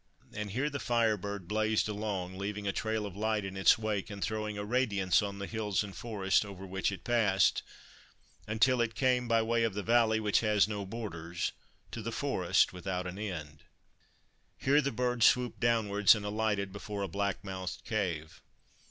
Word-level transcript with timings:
And 0.33 0.49
here 0.49 0.71
the 0.71 0.79
Fire 0.79 1.15
Bird 1.15 1.47
blazed 1.47 1.87
along, 1.87 2.35
leaving 2.35 2.65
a 2.65 2.71
trail 2.73 3.05
of 3.05 3.15
light 3.15 3.45
in 3.45 3.55
its 3.55 3.77
wake 3.77 4.09
and 4.09 4.19
throwing 4.19 4.57
a 4.57 4.65
radiance 4.65 5.21
on 5.21 5.37
the 5.37 5.45
hills 5.45 5.83
and 5.83 5.95
forests 5.95 6.43
over 6.43 6.65
which 6.65 6.91
it 6.91 7.03
passed; 7.03 7.61
until 8.47 8.81
it 8.81 8.95
came, 8.95 9.27
by 9.27 9.43
way 9.43 9.61
of 9.61 9.75
the 9.75 9.83
Valley 9.83 10.19
which 10.19 10.39
has 10.39 10.67
no 10.67 10.87
Borders, 10.87 11.51
to 11.91 12.01
the 12.01 12.11
Forest 12.11 12.73
without 12.73 13.05
an 13.05 13.19
End. 13.19 13.61
Here 14.57 14.81
the 14.81 14.91
Bird 14.91 15.21
swooped 15.21 15.59
downwards 15.59 16.15
and 16.15 16.25
alighted 16.25 16.73
before 16.73 17.03
a 17.03 17.07
black 17.07 17.43
mouthed 17.43 17.83
cave. 17.85 18.41